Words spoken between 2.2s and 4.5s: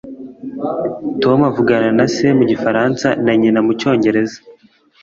mu gifaransa na nyina mu cyongereza